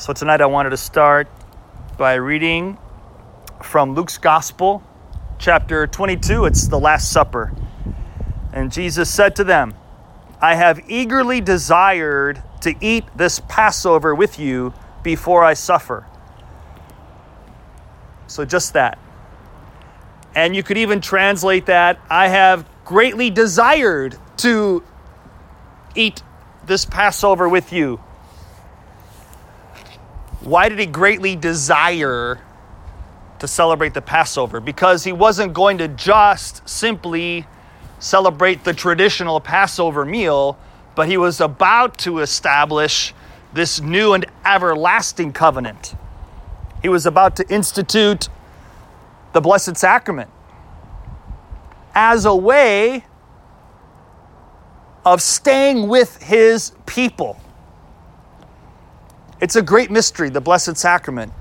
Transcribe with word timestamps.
So 0.00 0.14
tonight 0.14 0.40
I 0.40 0.46
wanted 0.46 0.70
to 0.70 0.78
start 0.78 1.28
by 1.98 2.14
reading 2.14 2.78
from 3.62 3.94
Luke's 3.94 4.16
Gospel, 4.16 4.82
chapter 5.38 5.86
22. 5.86 6.46
It's 6.46 6.68
the 6.68 6.80
Last 6.80 7.12
Supper. 7.12 7.52
And 8.50 8.72
Jesus 8.72 9.12
said 9.12 9.36
to 9.36 9.44
them, 9.44 9.74
I 10.40 10.54
have 10.54 10.80
eagerly 10.88 11.42
desired 11.42 12.42
to 12.62 12.74
eat 12.80 13.04
this 13.14 13.40
Passover 13.40 14.14
with 14.14 14.38
you 14.38 14.72
before 15.02 15.44
I 15.44 15.52
suffer. 15.52 16.06
So 18.26 18.46
just 18.46 18.72
that. 18.72 18.98
And 20.34 20.56
you 20.56 20.62
could 20.62 20.78
even 20.78 21.02
translate 21.02 21.66
that 21.66 22.00
I 22.08 22.28
have 22.28 22.66
greatly 22.86 23.28
desired 23.28 24.16
to 24.38 24.82
eat 25.94 26.22
this 26.64 26.86
Passover 26.86 27.50
with 27.50 27.70
you 27.70 28.00
why 30.40 30.68
did 30.68 30.78
he 30.78 30.86
greatly 30.86 31.36
desire 31.36 32.40
to 33.38 33.48
celebrate 33.48 33.94
the 33.94 34.02
Passover? 34.02 34.60
Because 34.60 35.04
he 35.04 35.12
wasn't 35.12 35.52
going 35.52 35.78
to 35.78 35.88
just 35.88 36.66
simply 36.68 37.46
celebrate 37.98 38.64
the 38.64 38.72
traditional 38.72 39.40
Passover 39.40 40.04
meal, 40.04 40.58
but 40.94 41.08
he 41.08 41.16
was 41.16 41.40
about 41.40 41.98
to 41.98 42.20
establish 42.20 43.14
this 43.52 43.80
new 43.80 44.14
and 44.14 44.24
everlasting 44.44 45.32
covenant. 45.32 45.94
He 46.82 46.88
was 46.88 47.04
about 47.04 47.36
to 47.36 47.48
institute 47.52 48.28
the 49.32 49.40
Blessed 49.40 49.76
Sacrament 49.76 50.30
as 51.94 52.24
a 52.24 52.34
way 52.34 53.04
of 55.04 55.20
staying 55.20 55.88
with 55.88 56.22
his 56.22 56.72
people. 56.86 57.38
It's 59.40 59.56
a 59.56 59.62
great 59.62 59.90
mystery, 59.90 60.28
the 60.28 60.40
Blessed 60.40 60.76
Sacrament. 60.76 61.32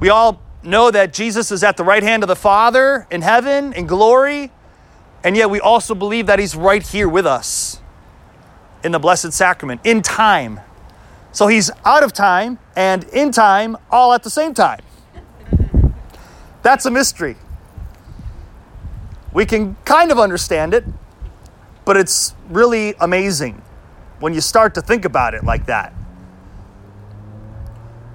We 0.00 0.08
all 0.08 0.40
know 0.62 0.90
that 0.90 1.12
Jesus 1.12 1.50
is 1.50 1.62
at 1.62 1.76
the 1.76 1.84
right 1.84 2.02
hand 2.02 2.22
of 2.22 2.28
the 2.28 2.36
Father 2.36 3.06
in 3.10 3.20
heaven, 3.20 3.74
in 3.74 3.86
glory, 3.86 4.50
and 5.22 5.36
yet 5.36 5.50
we 5.50 5.60
also 5.60 5.94
believe 5.94 6.26
that 6.26 6.38
He's 6.38 6.56
right 6.56 6.82
here 6.82 7.08
with 7.08 7.26
us 7.26 7.80
in 8.82 8.92
the 8.92 8.98
Blessed 8.98 9.32
Sacrament, 9.32 9.82
in 9.84 10.00
time. 10.00 10.60
So 11.32 11.48
He's 11.48 11.70
out 11.84 12.02
of 12.02 12.14
time 12.14 12.58
and 12.74 13.04
in 13.04 13.30
time 13.30 13.76
all 13.90 14.14
at 14.14 14.22
the 14.22 14.30
same 14.30 14.54
time. 14.54 14.80
That's 16.62 16.86
a 16.86 16.90
mystery. 16.90 17.36
We 19.34 19.44
can 19.44 19.76
kind 19.84 20.10
of 20.10 20.18
understand 20.18 20.72
it, 20.72 20.84
but 21.84 21.98
it's 21.98 22.34
really 22.48 22.94
amazing 23.00 23.60
when 24.20 24.32
you 24.32 24.40
start 24.40 24.74
to 24.76 24.80
think 24.80 25.04
about 25.04 25.34
it 25.34 25.44
like 25.44 25.66
that. 25.66 25.92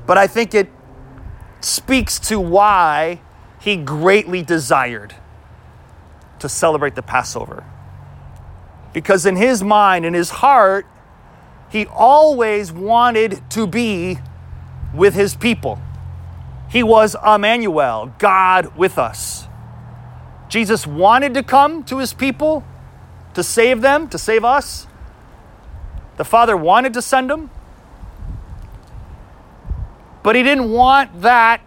But 0.10 0.18
I 0.18 0.26
think 0.26 0.56
it 0.56 0.72
speaks 1.62 2.18
to 2.30 2.40
why 2.40 3.22
he 3.60 3.76
greatly 3.76 4.42
desired 4.42 5.14
to 6.40 6.50
celebrate 6.50 6.96
the 6.96 7.04
Passover. 7.04 7.64
Because 8.92 9.28
in 9.28 9.36
his 9.36 9.64
mind, 9.64 10.08
in 10.08 10.16
his 10.16 10.32
heart, 10.32 10.88
he 11.70 11.86
always 11.86 12.72
wanted 12.72 13.40
to 13.52 13.68
be 13.68 14.18
with 14.96 15.14
his 15.14 15.36
people. 15.36 15.80
He 16.72 16.82
was 16.82 17.16
Emmanuel, 17.24 18.12
God 18.18 18.76
with 18.76 18.98
us. 18.98 19.46
Jesus 20.48 20.88
wanted 20.88 21.36
to 21.36 21.44
come 21.44 21.84
to 21.84 22.00
his 22.00 22.14
people 22.14 22.64
to 23.36 23.44
save 23.44 23.82
them, 23.82 24.10
to 24.10 24.18
save 24.18 24.44
us. 24.44 24.88
The 26.18 26.26
Father 26.26 26.58
wanted 26.58 26.96
to 26.96 27.02
send 27.04 27.30
him. 27.30 27.52
But 30.24 30.36
he 30.36 30.44
didn't 30.44 30.72
want 30.72 31.22
that 31.22 31.62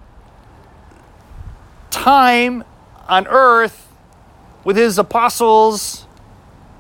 time 1.91 2.64
on 3.09 3.26
earth 3.26 3.88
with 4.65 4.76
his 4.76 4.99
apostles 4.99 6.06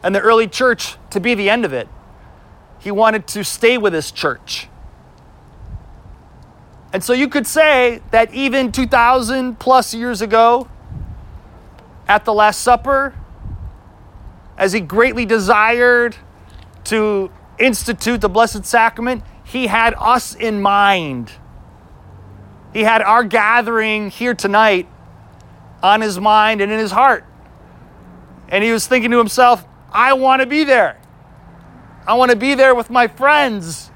and 0.02 0.14
the 0.14 0.20
early 0.20 0.46
church 0.46 0.96
to 1.10 1.20
be 1.20 1.34
the 1.34 1.48
end 1.48 1.64
of 1.64 1.72
it. 1.72 1.88
He 2.78 2.90
wanted 2.90 3.26
to 3.28 3.44
stay 3.44 3.78
with 3.78 3.92
his 3.92 4.10
church. 4.10 4.68
And 6.92 7.02
so 7.02 7.12
you 7.12 7.28
could 7.28 7.46
say 7.46 8.02
that 8.10 8.34
even 8.34 8.70
2,000 8.70 9.58
plus 9.58 9.94
years 9.94 10.20
ago, 10.20 10.68
at 12.08 12.24
the 12.24 12.34
Last 12.34 12.60
Supper, 12.60 13.14
as 14.58 14.72
he 14.72 14.80
greatly 14.80 15.24
desired 15.24 16.16
to 16.84 17.30
institute 17.58 18.20
the 18.20 18.28
Blessed 18.28 18.64
Sacrament, 18.64 19.22
he 19.44 19.68
had 19.68 19.94
us 19.96 20.34
in 20.34 20.60
mind. 20.60 21.32
He 22.72 22.84
had 22.84 23.02
our 23.02 23.24
gathering 23.24 24.10
here 24.10 24.34
tonight 24.34 24.88
on 25.82 26.00
his 26.00 26.18
mind 26.18 26.60
and 26.60 26.72
in 26.72 26.78
his 26.78 26.90
heart. 26.90 27.24
And 28.48 28.62
he 28.64 28.72
was 28.72 28.86
thinking 28.86 29.10
to 29.10 29.18
himself, 29.18 29.64
I 29.92 30.14
want 30.14 30.40
to 30.40 30.46
be 30.46 30.64
there. 30.64 30.98
I 32.06 32.14
want 32.14 32.30
to 32.30 32.36
be 32.36 32.54
there 32.54 32.74
with 32.74 32.90
my 32.90 33.06
friends. 33.06 33.90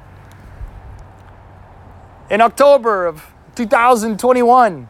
In 2.30 2.40
October 2.40 3.06
of 3.06 3.24
2021 3.54 4.88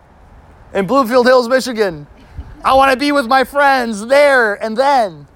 in 0.74 0.86
Bloomfield 0.86 1.26
Hills, 1.26 1.48
Michigan, 1.48 2.06
I 2.64 2.74
want 2.74 2.92
to 2.92 2.98
be 2.98 3.12
with 3.12 3.26
my 3.26 3.44
friends 3.44 4.06
there 4.06 4.54
and 4.54 4.76
then. 4.76 5.28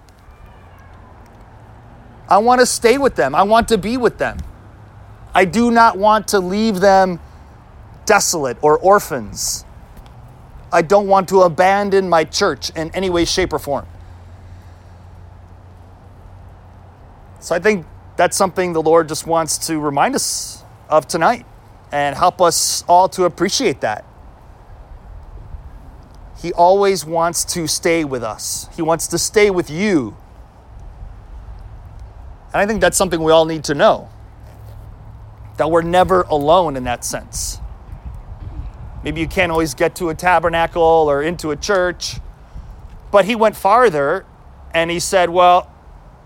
I 2.29 2.39
want 2.39 2.61
to 2.61 2.67
stay 2.67 2.99
with 2.99 3.17
them. 3.17 3.35
I 3.35 3.43
want 3.43 3.69
to 3.69 3.79
be 3.79 3.97
with 3.97 4.19
them. 4.19 4.39
I 5.35 5.45
do 5.45 5.71
not 5.71 5.99
want 5.99 6.29
to 6.29 6.41
leave 6.41 6.81
them 6.81 7.21
desolate 8.11 8.59
or 8.61 8.77
orphans. 8.77 9.65
I 10.73 10.83
don't 10.83 11.07
want 11.07 11.29
to 11.29 11.43
abandon 11.43 12.09
my 12.09 12.25
church 12.25 12.71
in 12.71 12.91
any 12.93 13.09
way, 13.09 13.25
shape, 13.25 13.53
or 13.53 13.61
form. 13.61 13.87
So 17.39 17.55
I 17.55 17.61
think 17.61 17.87
that's 18.17 18.37
something 18.37 18.73
the 18.73 18.83
Lord 18.83 19.07
just 19.07 19.29
wants 19.29 19.65
to 19.69 19.79
remind 19.79 20.17
us 20.17 20.65
of 20.89 21.07
tonight 21.07 21.47
and 21.93 22.17
help 22.17 22.41
us 22.41 22.83
all 22.89 23.09
to 23.11 23.27
appreciate 23.27 23.81
that. 23.83 24.05
He 26.43 26.53
always 26.53 27.05
wants 27.05 27.45
to 27.55 27.69
stay 27.69 28.03
with 28.03 28.25
us, 28.25 28.67
He 28.75 28.83
wants 28.83 29.07
to 29.07 29.19
stay 29.19 29.51
with 29.51 29.71
you. 29.71 30.17
And 32.53 32.61
I 32.61 32.67
think 32.67 32.81
that's 32.81 32.97
something 32.97 33.23
we 33.23 33.31
all 33.31 33.45
need 33.45 33.63
to 33.65 33.75
know 33.75 34.09
that 35.59 35.71
we're 35.71 35.83
never 35.83 36.23
alone 36.23 36.77
in 36.77 36.83
that 36.85 37.05
sense. 37.05 37.61
Maybe 39.03 39.21
you 39.21 39.29
can't 39.29 39.51
always 39.51 39.75
get 39.75 39.95
to 39.97 40.11
a 40.11 40.15
tabernacle 40.15 40.83
or 40.83 41.23
into 41.23 41.51
a 41.51 41.57
church. 41.57 42.17
But 43.11 43.25
he 43.25 43.35
went 43.35 43.57
farther 43.57 44.27
and 44.75 44.91
he 44.91 45.01
said, 45.01 45.31
Well, 45.31 45.63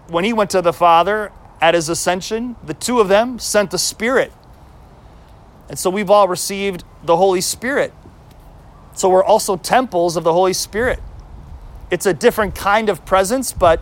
when 0.08 0.24
he 0.24 0.32
went 0.32 0.50
to 0.50 0.62
the 0.62 0.72
Father 0.72 1.32
at 1.60 1.74
his 1.74 1.88
ascension, 1.88 2.56
the 2.64 2.74
two 2.74 3.00
of 3.00 3.08
them 3.08 3.38
sent 3.38 3.70
the 3.70 3.78
Spirit. 3.78 4.32
And 5.68 5.78
so 5.78 5.88
we've 5.88 6.10
all 6.10 6.28
received 6.28 6.84
the 7.02 7.16
Holy 7.16 7.40
Spirit. 7.40 7.92
So 8.94 9.08
we're 9.08 9.24
also 9.24 9.56
temples 9.56 10.16
of 10.16 10.24
the 10.24 10.32
Holy 10.32 10.52
Spirit. 10.52 11.00
It's 11.90 12.06
a 12.06 12.14
different 12.14 12.54
kind 12.54 12.88
of 12.88 13.04
presence, 13.04 13.52
but 13.52 13.80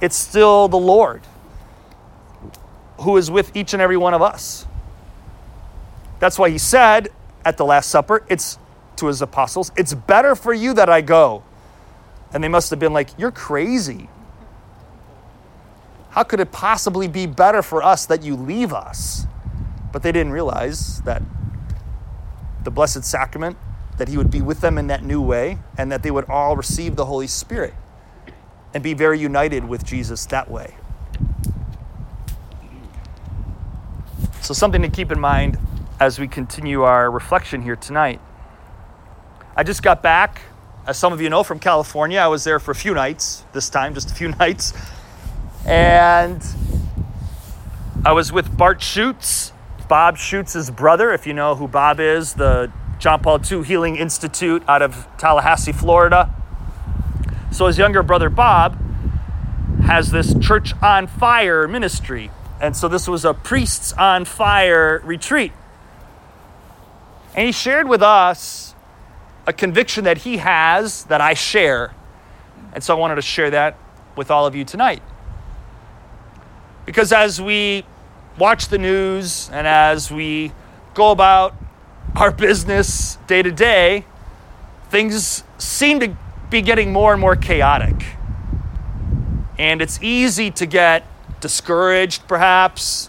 it's 0.00 0.16
still 0.16 0.68
the 0.68 0.78
Lord 0.78 1.22
who 3.00 3.16
is 3.16 3.30
with 3.30 3.54
each 3.56 3.72
and 3.72 3.82
every 3.82 3.96
one 3.96 4.14
of 4.14 4.22
us. 4.22 4.66
That's 6.20 6.38
why 6.38 6.50
he 6.50 6.58
said, 6.58 7.10
at 7.44 7.56
the 7.56 7.64
Last 7.64 7.90
Supper, 7.90 8.24
it's 8.28 8.58
to 8.96 9.06
his 9.06 9.22
apostles, 9.22 9.72
it's 9.76 9.94
better 9.94 10.34
for 10.34 10.52
you 10.52 10.74
that 10.74 10.88
I 10.88 11.00
go. 11.00 11.42
And 12.32 12.42
they 12.42 12.48
must 12.48 12.70
have 12.70 12.78
been 12.78 12.92
like, 12.92 13.10
You're 13.18 13.30
crazy. 13.30 14.08
How 16.10 16.22
could 16.22 16.40
it 16.40 16.52
possibly 16.52 17.08
be 17.08 17.26
better 17.26 17.62
for 17.62 17.82
us 17.82 18.04
that 18.06 18.22
you 18.22 18.36
leave 18.36 18.72
us? 18.72 19.26
But 19.92 20.02
they 20.02 20.12
didn't 20.12 20.32
realize 20.32 21.00
that 21.02 21.22
the 22.64 22.70
Blessed 22.70 23.04
Sacrament, 23.04 23.56
that 23.96 24.08
he 24.08 24.16
would 24.16 24.30
be 24.30 24.42
with 24.42 24.60
them 24.60 24.76
in 24.78 24.86
that 24.88 25.02
new 25.02 25.22
way, 25.22 25.58
and 25.76 25.90
that 25.90 26.02
they 26.02 26.10
would 26.10 26.28
all 26.28 26.54
receive 26.56 26.96
the 26.96 27.06
Holy 27.06 27.26
Spirit 27.26 27.74
and 28.74 28.82
be 28.82 28.94
very 28.94 29.18
united 29.18 29.64
with 29.66 29.84
Jesus 29.84 30.26
that 30.26 30.50
way. 30.50 30.74
So, 34.40 34.54
something 34.54 34.82
to 34.82 34.88
keep 34.88 35.12
in 35.12 35.20
mind 35.20 35.58
as 36.02 36.18
we 36.18 36.26
continue 36.26 36.82
our 36.82 37.08
reflection 37.08 37.62
here 37.62 37.76
tonight. 37.76 38.20
I 39.56 39.62
just 39.62 39.84
got 39.84 40.02
back, 40.02 40.42
as 40.84 40.98
some 40.98 41.12
of 41.12 41.20
you 41.20 41.30
know, 41.30 41.44
from 41.44 41.60
California. 41.60 42.18
I 42.18 42.26
was 42.26 42.42
there 42.42 42.58
for 42.58 42.72
a 42.72 42.74
few 42.74 42.92
nights, 42.92 43.44
this 43.52 43.70
time, 43.70 43.94
just 43.94 44.10
a 44.10 44.14
few 44.14 44.28
nights. 44.40 44.72
And 45.64 46.44
I 48.04 48.10
was 48.14 48.32
with 48.32 48.56
Bart 48.56 48.80
Schuchts, 48.80 49.52
Bob 49.86 50.16
Schuchts's 50.16 50.72
brother, 50.72 51.12
if 51.12 51.24
you 51.24 51.34
know 51.34 51.54
who 51.54 51.68
Bob 51.68 52.00
is, 52.00 52.34
the 52.34 52.72
John 52.98 53.20
Paul 53.20 53.40
II 53.40 53.62
Healing 53.62 53.94
Institute 53.94 54.64
out 54.66 54.82
of 54.82 55.06
Tallahassee, 55.18 55.70
Florida. 55.70 56.34
So 57.52 57.68
his 57.68 57.78
younger 57.78 58.02
brother, 58.02 58.28
Bob, 58.28 58.76
has 59.84 60.10
this 60.10 60.34
Church 60.40 60.74
on 60.82 61.06
Fire 61.06 61.68
ministry 61.68 62.32
And 62.60 62.76
so 62.76 62.88
this 62.88 63.06
was 63.06 63.24
a 63.24 63.34
Priests 63.34 63.92
on 63.92 64.24
Fire 64.24 65.00
retreat. 65.04 65.52
And 67.34 67.46
he 67.46 67.52
shared 67.52 67.88
with 67.88 68.02
us 68.02 68.74
a 69.46 69.52
conviction 69.52 70.04
that 70.04 70.18
he 70.18 70.36
has 70.38 71.04
that 71.04 71.20
I 71.20 71.34
share. 71.34 71.94
And 72.72 72.82
so 72.82 72.94
I 72.96 72.98
wanted 72.98 73.16
to 73.16 73.22
share 73.22 73.50
that 73.50 73.76
with 74.16 74.30
all 74.30 74.46
of 74.46 74.54
you 74.54 74.64
tonight. 74.64 75.02
Because 76.84 77.12
as 77.12 77.40
we 77.40 77.84
watch 78.38 78.68
the 78.68 78.78
news 78.78 79.50
and 79.52 79.66
as 79.66 80.10
we 80.10 80.52
go 80.94 81.10
about 81.10 81.54
our 82.16 82.30
business 82.30 83.16
day 83.26 83.42
to 83.42 83.50
day, 83.50 84.04
things 84.90 85.44
seem 85.58 86.00
to 86.00 86.16
be 86.50 86.60
getting 86.60 86.92
more 86.92 87.12
and 87.12 87.20
more 87.20 87.36
chaotic. 87.36 88.04
And 89.58 89.80
it's 89.80 90.02
easy 90.02 90.50
to 90.52 90.66
get 90.66 91.06
discouraged, 91.40 92.26
perhaps, 92.28 93.08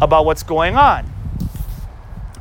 about 0.00 0.24
what's 0.24 0.42
going 0.42 0.76
on. 0.76 1.11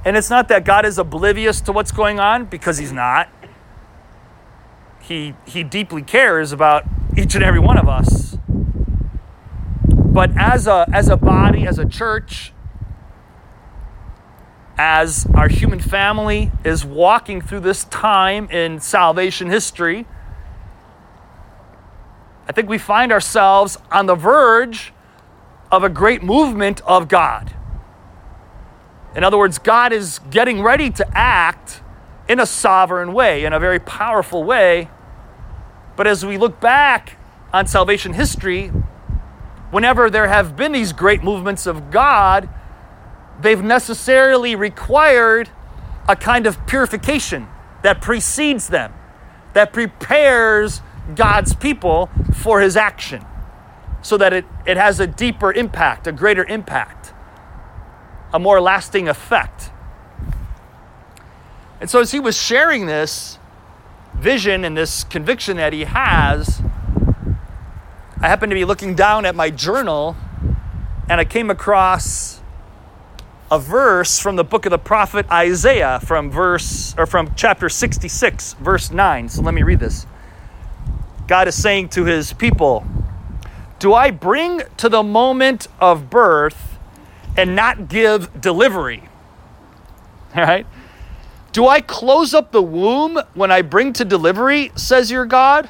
And 0.03 0.17
it's 0.17 0.29
not 0.29 0.47
that 0.47 0.65
God 0.65 0.85
is 0.85 0.97
oblivious 0.97 1.61
to 1.61 1.71
what's 1.71 1.91
going 1.91 2.19
on, 2.19 2.45
because 2.45 2.77
He's 2.77 2.91
not. 2.91 3.29
He, 4.99 5.35
he 5.45 5.63
deeply 5.63 6.01
cares 6.01 6.51
about 6.51 6.85
each 7.17 7.35
and 7.35 7.43
every 7.43 7.59
one 7.59 7.77
of 7.77 7.87
us. 7.87 8.37
But 9.87 10.31
as 10.37 10.67
a, 10.67 10.87
as 10.93 11.07
a 11.07 11.17
body, 11.17 11.65
as 11.65 11.79
a 11.79 11.85
church, 11.85 12.53
as 14.77 15.27
our 15.35 15.47
human 15.47 15.79
family 15.79 16.51
is 16.63 16.83
walking 16.83 17.41
through 17.41 17.59
this 17.59 17.83
time 17.85 18.49
in 18.49 18.79
salvation 18.79 19.49
history, 19.49 20.05
I 22.47 22.51
think 22.51 22.67
we 22.67 22.77
find 22.77 23.11
ourselves 23.11 23.77
on 23.91 24.07
the 24.07 24.15
verge 24.15 24.93
of 25.71 25.83
a 25.83 25.89
great 25.89 26.23
movement 26.23 26.81
of 26.81 27.07
God. 27.07 27.53
In 29.15 29.23
other 29.23 29.37
words, 29.37 29.57
God 29.59 29.91
is 29.91 30.19
getting 30.29 30.61
ready 30.61 30.89
to 30.91 31.07
act 31.17 31.81
in 32.29 32.39
a 32.39 32.45
sovereign 32.45 33.13
way, 33.13 33.43
in 33.43 33.51
a 33.51 33.59
very 33.59 33.79
powerful 33.79 34.43
way. 34.43 34.89
But 35.97 36.07
as 36.07 36.25
we 36.25 36.37
look 36.37 36.61
back 36.61 37.17
on 37.51 37.67
salvation 37.67 38.13
history, 38.13 38.71
whenever 39.69 40.09
there 40.09 40.27
have 40.27 40.55
been 40.55 40.71
these 40.71 40.93
great 40.93 41.23
movements 41.23 41.67
of 41.67 41.91
God, 41.91 42.47
they've 43.41 43.61
necessarily 43.61 44.55
required 44.55 45.49
a 46.07 46.15
kind 46.15 46.47
of 46.47 46.65
purification 46.65 47.47
that 47.83 48.01
precedes 48.01 48.67
them, 48.67 48.93
that 49.53 49.73
prepares 49.73 50.81
God's 51.15 51.53
people 51.53 52.09
for 52.33 52.61
his 52.61 52.77
action, 52.77 53.25
so 54.01 54.17
that 54.17 54.31
it, 54.31 54.45
it 54.65 54.77
has 54.77 54.99
a 54.99 55.07
deeper 55.07 55.51
impact, 55.51 56.07
a 56.07 56.11
greater 56.11 56.45
impact, 56.45 57.13
a 58.33 58.39
more 58.39 58.61
lasting 58.61 59.07
effect. 59.07 59.71
And 61.79 61.89
so, 61.89 61.99
as 61.99 62.11
he 62.11 62.19
was 62.19 62.37
sharing 62.37 62.85
this 62.85 63.39
vision 64.13 64.63
and 64.63 64.77
this 64.77 65.03
conviction 65.03 65.57
that 65.57 65.73
he 65.73 65.85
has, 65.85 66.61
I 68.19 68.27
happened 68.27 68.51
to 68.51 68.55
be 68.55 68.65
looking 68.65 68.93
down 68.93 69.25
at 69.25 69.35
my 69.35 69.49
journal 69.49 70.15
and 71.09 71.19
I 71.19 71.25
came 71.25 71.49
across 71.49 72.39
a 73.49 73.59
verse 73.59 74.19
from 74.19 74.35
the 74.35 74.43
book 74.43 74.65
of 74.65 74.69
the 74.69 74.77
prophet 74.77 75.29
Isaiah 75.29 75.99
from 75.99 76.29
verse 76.29 76.95
or 76.97 77.05
from 77.05 77.33
chapter 77.35 77.67
66 77.67 78.53
verse 78.53 78.91
9. 78.91 79.29
So 79.29 79.41
let 79.41 79.53
me 79.53 79.63
read 79.63 79.79
this. 79.79 80.05
God 81.27 81.47
is 81.47 81.61
saying 81.61 81.89
to 81.89 82.05
his 82.05 82.31
people, 82.31 82.85
"Do 83.79 83.93
I 83.93 84.11
bring 84.11 84.61
to 84.77 84.87
the 84.87 85.03
moment 85.03 85.67
of 85.79 86.09
birth 86.09 86.70
and 87.37 87.55
not 87.55 87.87
give 87.87 88.41
delivery?" 88.41 89.03
All 90.35 90.43
right? 90.43 90.65
Do 91.51 91.67
I 91.67 91.81
close 91.81 92.33
up 92.33 92.51
the 92.51 92.61
womb 92.61 93.19
when 93.33 93.51
I 93.51 93.61
bring 93.61 93.91
to 93.93 94.05
delivery, 94.05 94.71
says 94.75 95.11
your 95.11 95.25
God? 95.25 95.69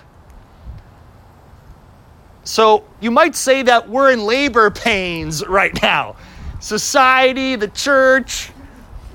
So 2.44 2.86
you 3.00 3.12
might 3.12 3.36
say 3.36 3.64
that 3.64 3.90
we're 3.90 4.12
in 4.12 4.26
labor 4.26 4.70
pains 4.72 5.46
right 5.48 5.80
now 5.82 6.16
society, 6.60 7.56
the 7.56 7.68
church, 7.68 8.52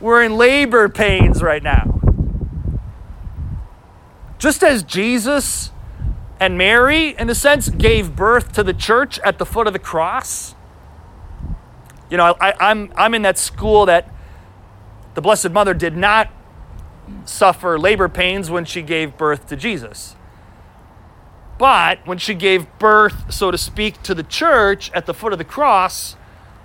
we're 0.00 0.24
in 0.24 0.36
labor 0.36 0.88
pains 0.88 1.42
right 1.42 1.62
now. 1.62 2.00
Just 4.38 4.64
as 4.64 4.82
Jesus 4.82 5.70
and 6.40 6.58
Mary, 6.58 7.14
in 7.16 7.30
a 7.30 7.36
sense, 7.36 7.68
gave 7.68 8.16
birth 8.16 8.52
to 8.54 8.64
the 8.64 8.74
church 8.74 9.20
at 9.20 9.38
the 9.38 9.46
foot 9.46 9.68
of 9.68 9.72
the 9.72 9.78
cross. 9.78 10.55
You 12.10 12.16
know, 12.16 12.36
I, 12.40 12.54
I'm, 12.60 12.92
I'm 12.96 13.14
in 13.14 13.22
that 13.22 13.38
school 13.38 13.86
that 13.86 14.08
the 15.14 15.20
Blessed 15.20 15.50
Mother 15.50 15.74
did 15.74 15.96
not 15.96 16.30
suffer 17.24 17.78
labor 17.78 18.08
pains 18.08 18.50
when 18.50 18.64
she 18.64 18.82
gave 18.82 19.16
birth 19.16 19.46
to 19.48 19.56
Jesus. 19.56 20.14
But 21.58 22.06
when 22.06 22.18
she 22.18 22.34
gave 22.34 22.66
birth, 22.78 23.32
so 23.32 23.50
to 23.50 23.58
speak, 23.58 24.02
to 24.02 24.14
the 24.14 24.22
church 24.22 24.90
at 24.92 25.06
the 25.06 25.14
foot 25.14 25.32
of 25.32 25.38
the 25.38 25.44
cross, 25.44 26.16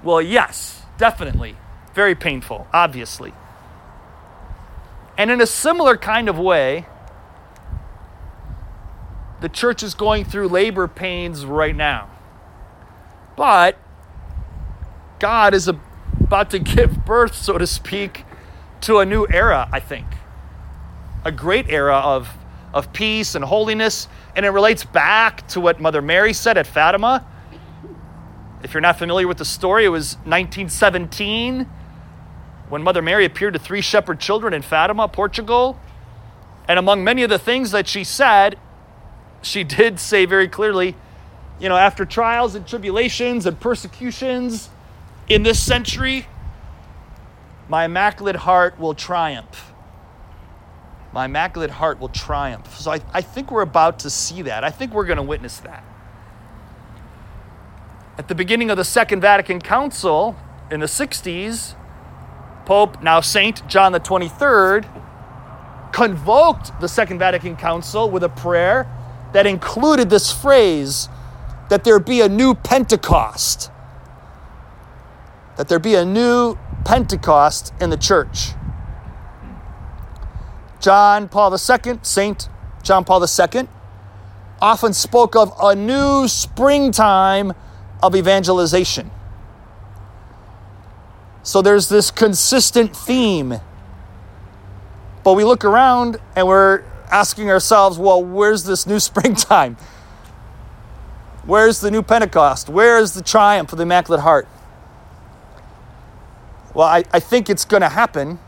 well, 0.04 0.22
yes, 0.22 0.84
definitely. 0.98 1.56
Very 1.94 2.16
painful, 2.16 2.68
obviously. 2.74 3.34
And 5.18 5.32
in 5.32 5.40
a 5.42 5.48
similar 5.48 5.98
kind 5.98 6.28
of 6.28 6.38
way, 6.38 6.88
the 9.40 9.50
church 9.50 9.82
is 9.82 9.94
going 9.94 10.26
through 10.26 10.48
labor 10.50 10.88
pains 10.88 11.46
right 11.46 11.76
now. 11.76 12.10
But 13.36 13.78
God 15.22 15.54
is 15.54 15.70
about 15.70 16.50
to 16.50 16.60
give 16.60 17.06
birth, 17.06 17.36
so 17.36 17.58
to 17.58 17.66
speak, 17.66 18.26
to 18.82 19.00
a 19.00 19.06
new 19.06 19.26
era, 19.30 19.70
I 19.72 19.80
think. 19.80 20.08
A 21.24 21.32
great 21.32 21.70
era 21.70 21.96
of, 21.96 22.28
of 22.74 22.92
peace 22.92 23.36
and 23.36 23.46
holiness. 23.46 24.08
And 24.36 24.46
it 24.46 24.50
relates 24.50 24.84
back 24.84 25.48
to 25.50 25.62
what 25.62 25.80
Mother 25.80 26.02
Mary 26.02 26.34
said 26.34 26.58
at 26.58 26.68
Fatima 26.68 27.26
if 28.64 28.74
you're 28.74 28.82
not 28.82 28.98
familiar 28.98 29.28
with 29.28 29.38
the 29.38 29.46
story, 29.46 29.86
it 29.86 29.90
was 29.90 30.16
1917 30.18 31.68
when 32.70 32.84
Mother 32.84 33.02
Mary 33.02 33.26
appeared 33.26 33.54
to 33.54 33.60
three 33.60 33.82
shepherd 33.82 34.20
children 34.20 34.54
in 34.54 34.62
Fatima, 34.62 35.08
Portugal. 35.08 35.80
And 36.68 36.78
among 36.78 37.04
many 37.04 37.24
of 37.24 37.30
the 37.30 37.40
things 37.40 37.72
that 37.72 37.88
she 37.88 38.04
said, 38.04 38.58
she 39.42 39.64
did 39.64 40.00
say 40.00 40.26
very 40.26 40.48
clearly, 40.48 40.96
you 41.60 41.70
know, 41.70 41.76
after 41.76 42.06
trials 42.06 42.56
and 42.56 42.66
tribulations 42.68 43.46
and 43.46 43.60
persecutions 43.60 44.70
in 45.34 45.44
this 45.44 45.64
century, 45.64 46.28
my 47.70 47.86
immaculate 47.86 48.36
heart 48.36 48.78
will 48.78 48.94
triumph. 48.94 49.72
My 51.14 51.26
immaculate 51.26 51.72
heart 51.72 52.00
will 52.00 52.10
triumph. 52.10 52.78
So 52.78 52.92
I, 52.92 53.00
I 53.14 53.22
think 53.22 53.50
we're 53.50 53.62
about 53.62 54.00
to 54.00 54.10
see 54.10 54.42
that. 54.42 54.66
I 54.66 54.70
think 54.70 54.94
we're 54.94 55.06
going 55.06 55.18
to 55.18 55.24
witness 55.24 55.60
that. 55.60 55.86
At 58.18 58.28
the 58.28 58.36
beginning 58.36 58.70
of 58.70 58.78
the 58.78 58.84
Second 58.84 59.22
Vatican 59.22 59.62
Council 59.62 60.36
in 60.70 60.82
the 60.82 60.86
60s, 60.86 61.76
Pope, 62.66 63.02
now 63.02 63.22
Saint 63.22 63.66
John 63.70 63.94
the 63.94 64.00
23rd, 64.02 64.86
convoked 65.94 66.80
the 66.82 66.88
Second 66.88 67.20
Vatican 67.20 67.56
Council 67.56 68.10
with 68.10 68.24
a 68.24 68.30
prayer 68.30 68.86
that 69.32 69.48
included 69.48 70.10
this 70.10 70.32
phrase 70.32 71.08
that 71.70 71.86
there 71.86 72.00
be 72.00 72.20
a 72.20 72.28
new 72.28 72.54
Pentecost. 72.54 73.72
That 75.58 75.68
there 75.68 75.80
be 75.80 75.96
a 75.96 76.06
new 76.06 76.58
Pentecost 76.86 77.74
in 77.80 77.90
the 77.90 77.98
church. 77.98 78.50
John 80.80 81.30
Paul 81.30 81.54
II, 81.54 82.00
Saint 82.02 82.50
John 82.82 83.06
Paul 83.06 83.24
II, 83.24 83.68
often 84.62 84.94
spoke 84.94 85.36
of 85.36 85.54
a 85.62 85.76
new 85.76 86.28
springtime 86.28 87.54
of 88.02 88.16
evangelization. 88.16 89.12
So 91.44 91.62
there's 91.62 91.90
this 91.90 92.12
consistent 92.12 92.96
theme. 92.96 93.56
But 95.24 95.34
we 95.34 95.44
look 95.44 95.64
around 95.64 96.18
and 96.36 96.48
we're 96.48 96.84
asking 97.12 97.50
ourselves, 97.50 97.98
well, 97.98 98.24
where's 98.24 98.64
this 98.64 98.88
new 98.88 99.00
springtime? 99.12 99.78
Where's 101.46 101.80
the 101.80 101.90
new 101.90 102.04
Pentecost? 102.04 102.70
Where 102.70 102.98
is 103.00 103.14
the 103.14 103.22
triumph 103.22 103.72
of 103.72 103.78
the 103.78 103.84
Immaculate 103.84 104.22
Heart? 104.22 104.48
Well, 106.74 106.88
I, 106.88 107.04
I 107.12 107.20
think 107.20 107.50
it's 107.50 107.66
going 107.66 107.82
to 107.82 107.90
happen, 107.90 108.40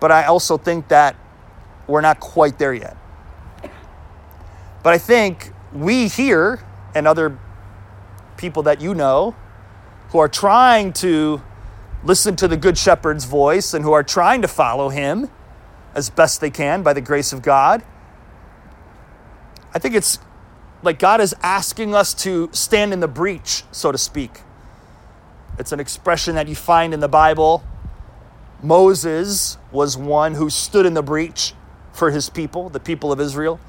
but 0.00 0.12
I 0.12 0.24
also 0.24 0.56
think 0.56 0.88
that 0.88 1.16
we're 1.86 2.00
not 2.00 2.20
quite 2.20 2.58
there 2.58 2.72
yet. 2.74 2.96
But 4.82 4.94
I 4.94 4.98
think 4.98 5.52
we 5.72 6.08
here 6.08 6.64
and 6.94 7.06
other 7.06 7.38
people 8.36 8.62
that 8.64 8.80
you 8.80 8.94
know 8.94 9.34
who 10.10 10.18
are 10.18 10.28
trying 10.28 10.92
to 10.92 11.40
listen 12.04 12.36
to 12.36 12.48
the 12.48 12.56
Good 12.56 12.76
Shepherd's 12.76 13.24
voice 13.24 13.74
and 13.74 13.84
who 13.84 13.92
are 13.92 14.02
trying 14.02 14.42
to 14.42 14.48
follow 14.48 14.88
him 14.88 15.30
as 15.94 16.10
best 16.10 16.40
they 16.40 16.50
can 16.50 16.82
by 16.82 16.92
the 16.92 17.00
grace 17.00 17.32
of 17.32 17.42
God. 17.42 17.82
I 19.74 19.78
think 19.78 19.94
it's 19.94 20.18
like 20.82 20.98
God 20.98 21.20
is 21.20 21.34
asking 21.42 21.94
us 21.94 22.12
to 22.14 22.48
stand 22.52 22.92
in 22.92 23.00
the 23.00 23.08
breach, 23.08 23.64
so 23.70 23.92
to 23.92 23.98
speak. 23.98 24.40
It's 25.58 25.72
an 25.72 25.80
expression 25.80 26.34
that 26.36 26.48
you 26.48 26.54
find 26.54 26.94
in 26.94 27.00
the 27.00 27.08
Bible. 27.08 27.62
Moses 28.62 29.58
was 29.70 29.96
one 29.96 30.34
who 30.34 30.48
stood 30.48 30.86
in 30.86 30.94
the 30.94 31.02
breach 31.02 31.52
for 31.92 32.10
his 32.10 32.30
people, 32.30 32.68
the 32.68 32.80
people 32.80 33.12
of 33.12 33.20
Israel. 33.20 33.60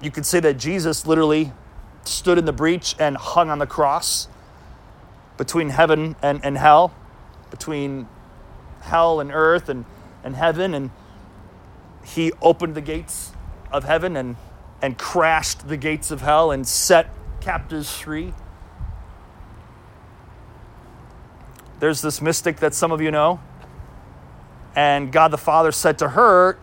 You 0.00 0.10
could 0.10 0.24
say 0.24 0.40
that 0.40 0.54
Jesus 0.54 1.06
literally 1.06 1.52
stood 2.04 2.38
in 2.38 2.44
the 2.44 2.52
breach 2.52 2.94
and 2.98 3.16
hung 3.16 3.50
on 3.50 3.58
the 3.58 3.66
cross 3.66 4.28
between 5.36 5.70
heaven 5.70 6.16
and, 6.22 6.40
and 6.44 6.56
hell, 6.56 6.94
between 7.50 8.08
hell 8.80 9.20
and 9.20 9.30
earth 9.32 9.68
and, 9.68 9.84
and 10.24 10.34
heaven. 10.34 10.72
And 10.72 10.90
he 12.04 12.32
opened 12.40 12.74
the 12.74 12.80
gates 12.80 13.32
of 13.70 13.84
heaven 13.84 14.16
and, 14.16 14.36
and 14.80 14.96
crashed 14.96 15.68
the 15.68 15.76
gates 15.76 16.10
of 16.10 16.22
hell 16.22 16.50
and 16.50 16.66
set 16.66 17.10
captives 17.40 17.92
free. 17.92 18.32
There's 21.80 22.00
this 22.02 22.20
mystic 22.20 22.58
that 22.58 22.74
some 22.74 22.92
of 22.92 23.00
you 23.00 23.10
know. 23.10 23.40
And 24.74 25.12
God 25.12 25.28
the 25.28 25.38
Father 25.38 25.72
said 25.72 25.98
to 25.98 26.10
her, 26.10 26.58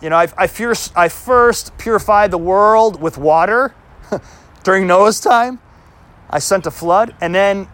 You 0.00 0.10
know, 0.10 0.16
I, 0.16 0.28
I, 0.36 0.48
I 0.96 1.08
first 1.08 1.78
purified 1.78 2.30
the 2.30 2.38
world 2.38 3.00
with 3.00 3.18
water 3.18 3.74
during 4.62 4.86
Noah's 4.86 5.20
time. 5.20 5.60
I 6.28 6.38
sent 6.38 6.66
a 6.66 6.70
flood. 6.70 7.14
And 7.20 7.34
then 7.34 7.68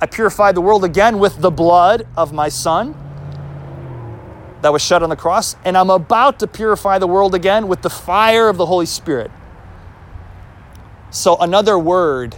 I 0.00 0.06
purified 0.06 0.54
the 0.56 0.60
world 0.60 0.84
again 0.84 1.18
with 1.18 1.40
the 1.40 1.50
blood 1.50 2.06
of 2.16 2.32
my 2.32 2.48
son 2.48 2.96
that 4.62 4.72
was 4.72 4.82
shed 4.82 5.02
on 5.02 5.10
the 5.10 5.16
cross. 5.16 5.56
And 5.64 5.76
I'm 5.76 5.90
about 5.90 6.38
to 6.40 6.46
purify 6.46 6.98
the 6.98 7.06
world 7.06 7.34
again 7.34 7.68
with 7.68 7.82
the 7.82 7.90
fire 7.90 8.48
of 8.48 8.56
the 8.56 8.66
Holy 8.66 8.86
Spirit. 8.86 9.30
So, 11.10 11.36
another 11.36 11.78
word, 11.78 12.36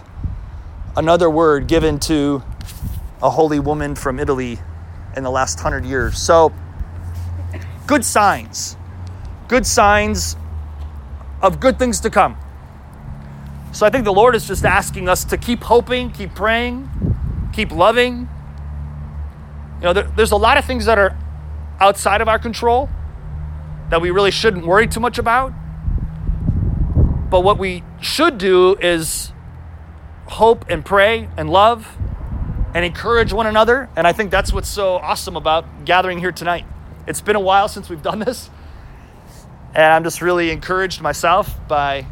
another 0.97 1.29
word 1.29 1.67
given 1.67 1.99
to 2.01 2.43
a 3.21 3.29
holy 3.29 3.59
woman 3.59 3.95
from 3.95 4.19
Italy 4.19 4.59
in 5.15 5.23
the 5.23 5.31
last 5.31 5.59
hundred 5.59 5.85
years. 5.85 6.17
So, 6.17 6.53
good 7.87 8.03
signs, 8.03 8.77
good 9.47 9.65
signs 9.65 10.35
of 11.41 11.59
good 11.59 11.79
things 11.79 11.99
to 12.01 12.09
come. 12.09 12.37
So, 13.71 13.85
I 13.85 13.89
think 13.89 14.05
the 14.05 14.13
Lord 14.13 14.35
is 14.35 14.47
just 14.47 14.65
asking 14.65 15.09
us 15.09 15.23
to 15.25 15.37
keep 15.37 15.63
hoping, 15.63 16.11
keep 16.11 16.35
praying, 16.35 16.89
keep 17.53 17.71
loving. 17.71 18.29
You 19.79 19.83
know, 19.83 19.93
there, 19.93 20.11
there's 20.15 20.31
a 20.31 20.37
lot 20.37 20.57
of 20.57 20.65
things 20.65 20.85
that 20.85 20.97
are 20.97 21.17
outside 21.79 22.21
of 22.21 22.27
our 22.27 22.39
control 22.39 22.89
that 23.89 24.01
we 24.01 24.11
really 24.11 24.31
shouldn't 24.31 24.65
worry 24.65 24.87
too 24.87 24.99
much 24.99 25.17
about. 25.17 25.53
But 27.29 27.41
what 27.41 27.57
we 27.57 27.83
should 28.01 28.37
do 28.37 28.75
is 28.75 29.31
hope 30.27 30.65
and 30.69 30.83
pray 30.83 31.29
and 31.37 31.49
love 31.49 31.97
and 32.75 32.83
encourage 32.83 33.31
one 33.31 33.47
another. 33.47 33.89
And 33.95 34.05
I 34.05 34.11
think 34.11 34.31
that's 34.31 34.51
what's 34.51 34.67
so 34.67 34.95
awesome 34.95 35.37
about 35.37 35.85
gathering 35.85 36.19
here 36.19 36.33
tonight. 36.33 36.65
It's 37.07 37.21
been 37.21 37.37
a 37.37 37.39
while 37.39 37.69
since 37.69 37.89
we've 37.89 38.03
done 38.03 38.19
this. 38.19 38.49
And 39.73 39.85
I'm 39.85 40.03
just 40.03 40.21
really 40.21 40.51
encouraged 40.51 41.01
myself 41.01 41.57
by 41.69 42.05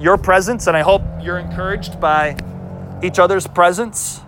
your 0.00 0.16
presence. 0.16 0.68
And 0.68 0.76
I 0.76 0.82
hope 0.82 1.02
you're 1.20 1.38
encouraged 1.38 2.00
by 2.00 2.36
each 3.02 3.18
other's 3.18 3.48
presence. 3.48 4.20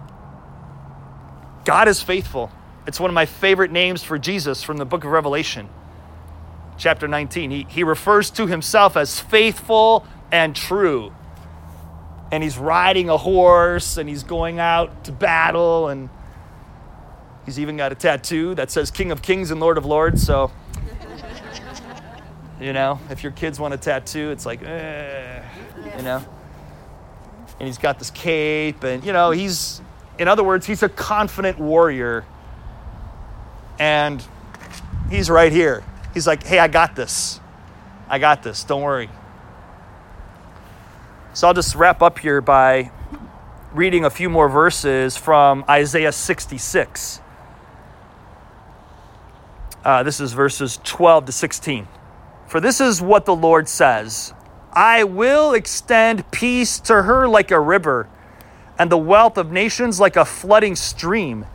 God 1.65 1.87
is 1.87 2.03
faithful. 2.03 2.51
It's 2.89 2.99
one 2.99 3.09
of 3.09 3.15
my 3.15 3.27
favorite 3.27 3.71
names 3.71 4.03
for 4.03 4.19
Jesus 4.19 4.65
from 4.65 4.79
the 4.79 4.85
book 4.85 5.05
of 5.05 5.13
Revelation, 5.13 5.69
chapter 6.77 7.07
19. 7.07 7.53
He, 7.53 7.67
he 7.69 7.85
refers 7.85 8.31
to 8.31 8.49
himself 8.49 8.97
as 8.97 9.21
faithful 9.21 10.05
and 10.33 10.57
true. 10.57 11.13
And 12.33 12.43
he's 12.43 12.59
riding 12.59 13.09
a 13.09 13.17
horse 13.17 13.97
and 13.97 14.09
he's 14.09 14.25
going 14.25 14.59
out 14.59 15.05
to 15.05 15.13
battle 15.13 15.89
and 15.89 16.09
he's 17.47 17.61
even 17.61 17.77
got 17.77 17.93
a 17.93 17.95
tattoo 17.95 18.55
that 18.57 18.71
says 18.71 18.91
King 18.91 19.13
of 19.13 19.23
Kings 19.23 19.51
and 19.51 19.61
Lord 19.61 19.79
of 19.79 19.85
Lords. 19.85 20.27
So, 20.27 20.51
you 22.61 22.73
know, 22.73 22.99
if 23.11 23.23
your 23.23 23.33
kids 23.33 23.61
want 23.61 23.75
a 23.75 23.77
tattoo, 23.77 24.31
it's 24.31 24.47
like, 24.47 24.63
eh, 24.65 25.43
you 25.97 26.03
know. 26.03 26.25
And 27.61 27.69
he's 27.69 27.79
got 27.79 27.99
this 27.99 28.11
cape 28.11 28.83
and, 28.83 29.05
you 29.05 29.13
know, 29.13 29.31
he's, 29.31 29.81
in 30.19 30.27
other 30.27 30.43
words, 30.43 30.67
he's 30.67 30.83
a 30.83 30.89
confident 30.89 31.59
warrior 31.61 32.25
and 33.79 34.25
he's 35.11 35.29
right 35.31 35.53
here. 35.53 35.85
He's 36.15 36.27
like, 36.27 36.45
hey, 36.45 36.59
I 36.59 36.69
got 36.69 36.97
this. 36.97 37.41
I 38.09 38.19
got 38.19 38.43
this. 38.43 38.65
Don't 38.65 38.83
worry. 38.83 39.09
So 41.35 41.49
I'll 41.49 41.55
just 41.55 41.75
wrap 41.75 42.03
up 42.03 42.19
here 42.19 42.43
by 42.43 42.91
reading 43.73 44.05
a 44.05 44.11
few 44.11 44.29
more 44.29 44.51
verses 44.51 45.17
from 45.17 45.65
Isaiah 45.67 46.13
66. 46.13 47.23
Uh, 49.83 50.03
this 50.03 50.21
is 50.21 50.35
verses 50.35 50.79
12 50.85 51.25
to 51.25 51.33
16. 51.33 51.89
For 52.47 52.61
this 52.61 52.83
is 52.83 53.01
what 53.01 53.25
the 53.25 53.35
Lord 53.35 53.67
says 53.67 54.35
I 54.75 55.05
will 55.05 55.55
extend 55.55 56.31
peace 56.33 56.79
to 56.81 57.05
her 57.05 57.27
like 57.27 57.51
a 57.51 57.59
river, 57.59 58.11
and 58.79 58.93
the 58.93 58.99
wealth 58.99 59.39
of 59.39 59.51
nations 59.51 59.99
like 59.99 60.17
a 60.17 60.27
flooding 60.27 60.77
stream. 60.77 61.47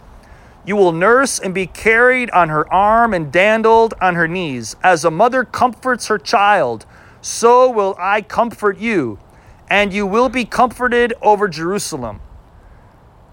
You 0.65 0.75
will 0.75 0.91
nurse 0.91 1.37
and 1.37 1.53
be 1.53 1.67
carried 1.67 2.31
on 2.31 2.49
her 2.49 2.71
arm 2.73 3.13
and 3.13 3.31
dandled 3.31 3.93
on 4.01 4.15
her 4.15 4.27
knees. 4.27 4.75
As 4.81 5.05
a 5.05 5.11
mother 5.11 5.43
comforts 5.43 6.07
her 6.07 6.17
child, 6.17 6.87
so 7.21 7.69
will 7.69 7.95
I 7.99 8.23
comfort 8.23 8.79
you, 8.79 9.19
and 9.69 9.93
you 9.93 10.05
will 10.05 10.29
be 10.29 10.45
comforted 10.45 11.13
over 11.21 11.47
Jerusalem. 11.47 12.21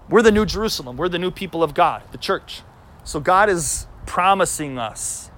We're 0.09 0.21
the 0.21 0.31
new 0.31 0.45
Jerusalem. 0.45 0.97
We're 0.97 1.09
the 1.09 1.19
new 1.19 1.31
people 1.31 1.63
of 1.63 1.73
God, 1.73 2.03
the 2.11 2.17
church. 2.17 2.61
So 3.03 3.19
God 3.19 3.49
is 3.49 3.87
promising 4.05 4.77
us 4.77 5.31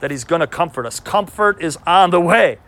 that 0.00 0.10
He's 0.10 0.24
going 0.24 0.40
to 0.40 0.46
comfort 0.46 0.86
us. 0.86 1.00
Comfort 1.00 1.62
is 1.62 1.78
on 1.86 2.10
the 2.10 2.20
way. 2.20 2.58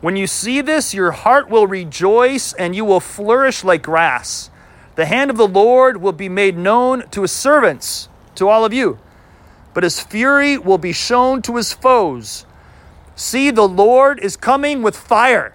When 0.00 0.16
you 0.16 0.28
see 0.28 0.60
this, 0.60 0.94
your 0.94 1.10
heart 1.10 1.48
will 1.48 1.66
rejoice 1.66 2.52
and 2.52 2.76
you 2.76 2.84
will 2.84 3.00
flourish 3.00 3.64
like 3.64 3.82
grass. 3.82 4.50
The 4.94 5.06
hand 5.06 5.30
of 5.30 5.36
the 5.36 5.48
Lord 5.48 5.98
will 5.98 6.12
be 6.12 6.28
made 6.28 6.56
known 6.56 7.08
to 7.10 7.22
his 7.22 7.32
servants, 7.32 8.08
to 8.36 8.48
all 8.48 8.64
of 8.64 8.72
you, 8.72 8.98
but 9.74 9.82
his 9.82 10.00
fury 10.00 10.58
will 10.58 10.78
be 10.78 10.92
shown 10.92 11.42
to 11.42 11.56
his 11.56 11.72
foes. 11.72 12.46
See, 13.16 13.50
the 13.50 13.68
Lord 13.68 14.20
is 14.20 14.36
coming 14.36 14.82
with 14.82 14.96
fire, 14.96 15.54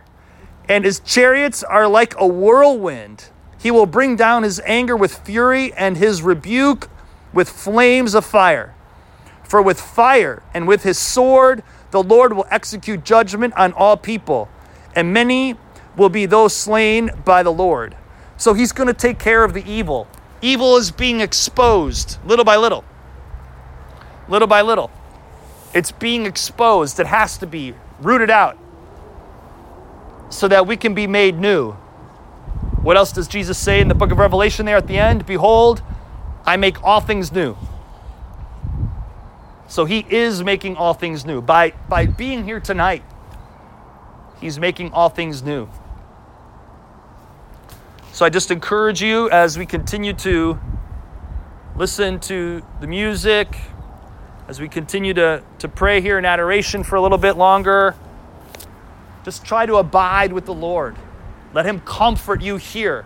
and 0.69 0.85
his 0.85 0.99
chariots 0.99 1.63
are 1.63 1.87
like 1.87 2.13
a 2.17 2.27
whirlwind. 2.27 3.29
He 3.59 3.71
will 3.71 3.85
bring 3.85 4.15
down 4.15 4.43
his 4.43 4.61
anger 4.65 4.95
with 4.95 5.19
fury 5.19 5.73
and 5.73 5.97
his 5.97 6.21
rebuke 6.21 6.89
with 7.33 7.49
flames 7.49 8.13
of 8.13 8.25
fire. 8.25 8.75
For 9.43 9.61
with 9.61 9.79
fire 9.79 10.43
and 10.53 10.67
with 10.67 10.83
his 10.83 10.97
sword, 10.97 11.63
the 11.91 12.03
Lord 12.03 12.33
will 12.33 12.47
execute 12.49 13.03
judgment 13.03 13.53
on 13.55 13.71
all 13.73 13.97
people, 13.97 14.49
and 14.95 15.13
many 15.13 15.55
will 15.95 16.09
be 16.09 16.25
those 16.25 16.55
slain 16.55 17.11
by 17.23 17.43
the 17.43 17.51
Lord. 17.51 17.95
So 18.37 18.53
he's 18.53 18.71
going 18.71 18.87
to 18.87 18.93
take 18.93 19.19
care 19.19 19.43
of 19.43 19.53
the 19.53 19.63
evil. 19.69 20.07
Evil 20.41 20.75
is 20.77 20.91
being 20.91 21.21
exposed 21.21 22.17
little 22.25 22.45
by 22.45 22.57
little. 22.57 22.83
Little 24.27 24.47
by 24.47 24.61
little. 24.61 24.91
It's 25.73 25.91
being 25.91 26.25
exposed. 26.25 26.99
It 26.99 27.07
has 27.07 27.37
to 27.37 27.47
be 27.47 27.75
rooted 27.99 28.29
out 28.29 28.57
so 30.33 30.47
that 30.47 30.65
we 30.65 30.75
can 30.75 30.95
be 30.95 31.05
made 31.05 31.39
new. 31.39 31.73
What 32.81 32.97
else 32.97 33.11
does 33.11 33.27
Jesus 33.27 33.57
say 33.57 33.79
in 33.79 33.87
the 33.87 33.95
book 33.95 34.11
of 34.11 34.17
Revelation 34.17 34.65
there 34.65 34.77
at 34.77 34.87
the 34.87 34.97
end? 34.97 35.25
Behold, 35.25 35.83
I 36.45 36.57
make 36.57 36.83
all 36.83 36.99
things 36.99 37.31
new. 37.31 37.55
So 39.67 39.85
he 39.85 40.05
is 40.09 40.43
making 40.43 40.75
all 40.75 40.93
things 40.93 41.23
new. 41.23 41.39
By, 41.39 41.73
by 41.87 42.07
being 42.07 42.43
here 42.43 42.59
tonight, 42.59 43.03
he's 44.41 44.59
making 44.59 44.91
all 44.91 45.09
things 45.09 45.43
new. 45.43 45.69
So 48.11 48.25
I 48.25 48.29
just 48.29 48.51
encourage 48.51 49.01
you 49.01 49.29
as 49.29 49.57
we 49.57 49.65
continue 49.65 50.13
to 50.13 50.59
listen 51.75 52.19
to 52.21 52.63
the 52.81 52.87
music, 52.87 53.55
as 54.47 54.59
we 54.59 54.67
continue 54.67 55.13
to, 55.13 55.43
to 55.59 55.67
pray 55.67 56.01
here 56.01 56.17
in 56.17 56.25
adoration 56.25 56.83
for 56.83 56.95
a 56.95 57.01
little 57.01 57.17
bit 57.17 57.37
longer, 57.37 57.95
just 59.23 59.45
try 59.45 59.65
to 59.65 59.75
abide 59.75 60.33
with 60.33 60.45
the 60.45 60.53
Lord. 60.53 60.95
Let 61.53 61.65
Him 61.65 61.79
comfort 61.79 62.41
you 62.41 62.57
here. 62.57 63.05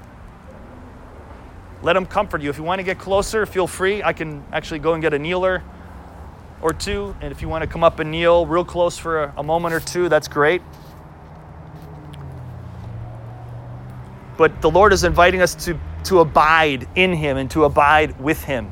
Let 1.83 1.95
Him 1.95 2.05
comfort 2.05 2.41
you. 2.41 2.49
If 2.49 2.57
you 2.57 2.63
want 2.63 2.79
to 2.79 2.83
get 2.83 2.97
closer, 2.97 3.45
feel 3.45 3.67
free. 3.67 4.01
I 4.01 4.13
can 4.13 4.43
actually 4.51 4.79
go 4.79 4.93
and 4.93 5.01
get 5.01 5.13
a 5.13 5.19
kneeler 5.19 5.63
or 6.61 6.73
two. 6.73 7.15
And 7.21 7.31
if 7.31 7.41
you 7.41 7.49
want 7.49 7.63
to 7.63 7.67
come 7.67 7.83
up 7.83 7.99
and 7.99 8.09
kneel 8.09 8.45
real 8.45 8.65
close 8.65 8.97
for 8.97 9.23
a, 9.23 9.33
a 9.37 9.43
moment 9.43 9.75
or 9.75 9.79
two, 9.79 10.09
that's 10.09 10.27
great. 10.27 10.61
But 14.37 14.61
the 14.61 14.69
Lord 14.69 14.93
is 14.93 15.03
inviting 15.03 15.41
us 15.41 15.55
to, 15.65 15.79
to 16.05 16.19
abide 16.19 16.87
in 16.95 17.13
Him 17.13 17.37
and 17.37 17.49
to 17.51 17.65
abide 17.65 18.19
with 18.19 18.43
Him 18.43 18.71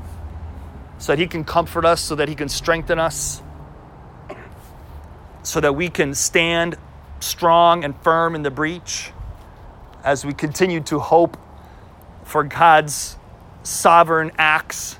so 0.97 1.11
that 1.11 1.19
He 1.19 1.27
can 1.27 1.43
comfort 1.43 1.85
us, 1.85 2.01
so 2.01 2.15
that 2.15 2.29
He 2.29 2.35
can 2.35 2.49
strengthen 2.49 2.99
us, 2.99 3.41
so 5.43 5.59
that 5.59 5.73
we 5.73 5.89
can 5.89 6.13
stand 6.13 6.77
strong 7.25 7.83
and 7.83 7.97
firm 8.01 8.35
in 8.35 8.43
the 8.43 8.51
breach 8.51 9.11
as 10.03 10.23
we 10.25 10.33
continue 10.33 10.79
to 10.81 10.99
hope 10.99 11.37
for 12.23 12.43
God's 12.43 13.17
sovereign 13.63 14.31
acts, 14.37 14.97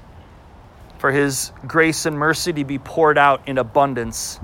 for 0.98 1.12
His 1.12 1.52
grace 1.68 2.06
and 2.06 2.18
mercy 2.18 2.52
to 2.54 2.64
be 2.66 2.80
poured 2.80 3.18
out 3.18 3.48
in 3.48 3.58
abundance 3.58 4.40